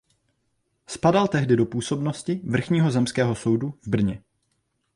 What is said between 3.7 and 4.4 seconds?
v Brně.